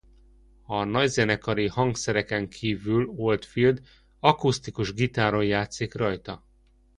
[0.65, 3.81] A nagyzenekari hangszereken kívül Oldfield
[4.19, 6.43] akusztikus gitáron játszik rajta.